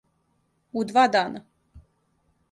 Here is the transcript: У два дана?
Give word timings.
У 0.79 0.85
два 0.91 1.03
дана? 1.15 1.43